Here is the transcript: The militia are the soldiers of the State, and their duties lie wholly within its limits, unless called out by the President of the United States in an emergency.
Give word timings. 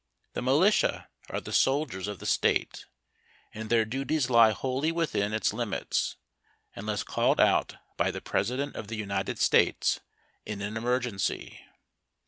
The 0.33 0.41
militia 0.41 1.09
are 1.29 1.39
the 1.39 1.53
soldiers 1.53 2.07
of 2.07 2.17
the 2.17 2.25
State, 2.25 2.85
and 3.53 3.69
their 3.69 3.85
duties 3.85 4.31
lie 4.31 4.49
wholly 4.51 4.91
within 4.91 5.31
its 5.31 5.53
limits, 5.53 6.15
unless 6.75 7.03
called 7.03 7.39
out 7.39 7.75
by 7.97 8.09
the 8.09 8.19
President 8.19 8.75
of 8.75 8.87
the 8.87 8.95
United 8.97 9.37
States 9.37 9.99
in 10.43 10.59
an 10.63 10.75
emergency. 10.75 11.61